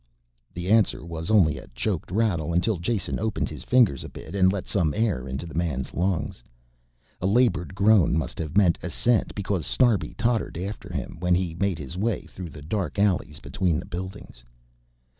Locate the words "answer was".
0.71-1.29